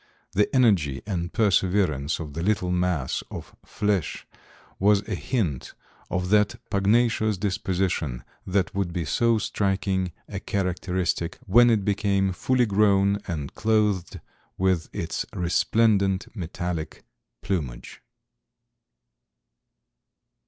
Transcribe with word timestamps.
The 0.31 0.49
energy 0.51 1.03
and 1.05 1.31
perseverance 1.31 2.19
of 2.19 2.33
the 2.33 2.41
little 2.41 2.71
mass 2.71 3.21
of 3.29 3.55
flesh 3.63 4.25
was 4.79 5.07
a 5.07 5.13
hint 5.13 5.75
of 6.09 6.29
that 6.29 6.55
pugnacious 6.71 7.37
disposition 7.37 8.23
that 8.47 8.73
would 8.73 8.93
be 8.93 9.05
so 9.05 9.37
striking 9.37 10.11
a 10.27 10.39
characteristic 10.39 11.37
when 11.45 11.69
it 11.69 11.85
became 11.85 12.33
fully 12.33 12.65
grown 12.65 13.19
and 13.27 13.53
clothed 13.53 14.19
with 14.57 14.89
its 14.91 15.23
resplendent 15.35 16.35
metallic 16.35 17.03
plumage. 17.43 18.01